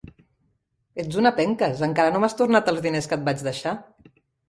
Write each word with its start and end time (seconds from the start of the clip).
Ets 1.03 1.19
una 1.23 1.33
penques: 1.41 1.85
encara 1.89 2.17
no 2.17 2.25
m'has 2.25 2.37
tornat 2.43 2.75
els 2.75 2.85
diners 2.89 3.13
que 3.15 3.23
et 3.23 3.33
vaig 3.33 3.49
deixar. 3.53 3.81